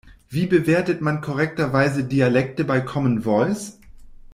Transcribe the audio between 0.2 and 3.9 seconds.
Wie bewertet man korrekterweise Dialekte bei Common Voice?